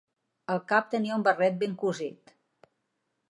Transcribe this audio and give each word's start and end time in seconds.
Al 0.53 0.61
cap 0.71 0.87
tenia 0.93 1.17
un 1.19 1.25
barret 1.27 1.61
ben 1.65 1.77
cosit. 1.83 2.35